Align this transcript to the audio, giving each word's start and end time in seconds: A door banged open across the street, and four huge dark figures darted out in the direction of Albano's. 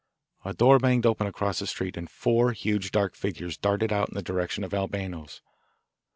A 0.43 0.55
door 0.55 0.79
banged 0.79 1.05
open 1.05 1.27
across 1.27 1.59
the 1.59 1.67
street, 1.67 1.95
and 1.95 2.09
four 2.09 2.53
huge 2.53 2.89
dark 2.89 3.13
figures 3.15 3.55
darted 3.55 3.93
out 3.93 4.09
in 4.09 4.15
the 4.15 4.23
direction 4.23 4.63
of 4.63 4.73
Albano's. 4.73 5.43